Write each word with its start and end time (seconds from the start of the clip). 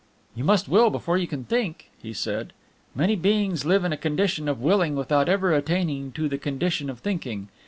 "You 0.33 0.43
must 0.43 0.67
will 0.67 0.89
before 0.89 1.19
you 1.19 1.27
can 1.27 1.43
think," 1.43 1.91
he 2.01 2.11
said. 2.11 2.53
"Many 2.95 3.15
beings 3.15 3.65
live 3.65 3.85
in 3.85 3.93
a 3.93 3.97
condition 3.97 4.49
of 4.49 4.59
Willing 4.59 4.95
without 4.95 5.29
ever 5.29 5.53
attaining 5.53 6.11
to 6.13 6.27
the 6.27 6.39
condition 6.39 6.89
of 6.89 6.97
Thinking. 7.01 7.49